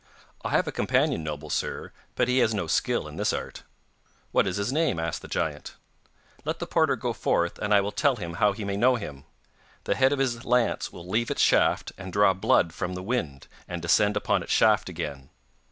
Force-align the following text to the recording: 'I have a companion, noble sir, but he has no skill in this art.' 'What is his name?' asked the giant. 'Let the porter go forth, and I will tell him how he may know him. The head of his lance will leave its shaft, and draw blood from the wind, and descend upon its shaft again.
'I 0.43 0.49
have 0.49 0.67
a 0.67 0.71
companion, 0.71 1.23
noble 1.23 1.51
sir, 1.51 1.91
but 2.15 2.27
he 2.27 2.39
has 2.39 2.55
no 2.55 2.65
skill 2.65 3.07
in 3.07 3.17
this 3.17 3.31
art.' 3.31 3.61
'What 4.31 4.47
is 4.47 4.57
his 4.57 4.73
name?' 4.73 4.99
asked 4.99 5.21
the 5.21 5.27
giant. 5.27 5.75
'Let 6.43 6.57
the 6.57 6.65
porter 6.65 6.95
go 6.95 7.13
forth, 7.13 7.59
and 7.59 7.71
I 7.71 7.81
will 7.81 7.91
tell 7.91 8.15
him 8.15 8.33
how 8.41 8.51
he 8.51 8.65
may 8.65 8.77
know 8.77 8.95
him. 8.95 9.25
The 9.83 9.93
head 9.93 10.11
of 10.11 10.17
his 10.17 10.43
lance 10.43 10.91
will 10.91 11.07
leave 11.07 11.29
its 11.29 11.43
shaft, 11.43 11.91
and 11.99 12.11
draw 12.11 12.33
blood 12.33 12.73
from 12.73 12.95
the 12.95 13.03
wind, 13.03 13.45
and 13.67 13.79
descend 13.79 14.17
upon 14.17 14.41
its 14.41 14.51
shaft 14.51 14.89
again. 14.89 15.29